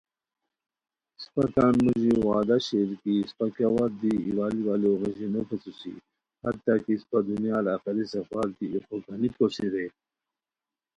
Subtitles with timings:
[1.17, 5.93] اسپہ تان موژی وغدہ شیر کی اسپہ کیہ وت دی ایوال ایوالیو غیژی نو پیڅھوسی،
[6.43, 9.85] حتی کی اسپہ دنیار آخری سفر دی ایغوگنی کوسی رے